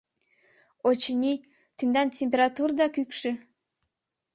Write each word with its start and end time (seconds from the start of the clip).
—Очыни, 0.87 1.33
тендан 1.77 2.07
температурыда 2.17 2.87
кӱкшӧ. 2.95 3.31